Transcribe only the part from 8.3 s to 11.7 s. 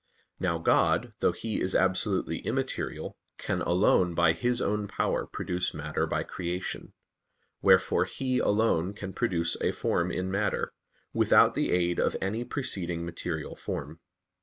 alone can produce a form in matter, without the